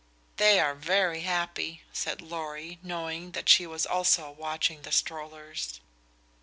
[0.37, 5.79] "They are very happy," said Lorry, knowing that she was also watching the strollers.